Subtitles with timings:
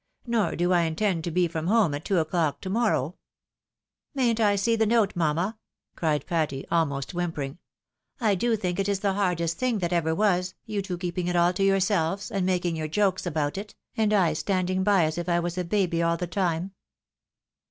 [0.25, 3.17] "Nor do I intend to be from home at two o'clock to morrow?"
[4.15, 5.59] "Mayn't I see the note, mamma?"
[5.95, 7.59] cried Patty, almost ■whimpering.
[8.19, 11.35] "I do think it is the hardest thing that ever ■was, you two keeping it
[11.35, 15.29] all to yourselves, and making your jokes about it, and I standiag by as if
[15.29, 16.71] I was a baby aU the time."